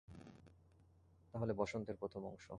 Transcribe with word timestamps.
তাহলে 1.33 1.53
বসন্তের 1.53 1.95
প্রথম 1.95 2.21
অংশ। 2.25 2.45